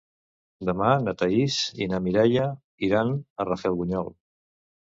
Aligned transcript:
Demà 0.69 0.87
na 1.07 1.13
Thaís 1.19 1.57
i 1.87 1.89
na 1.93 2.01
Mireia 2.07 2.47
iran 2.89 3.15
a 3.45 3.49
Rafelbunyol. 3.51 4.15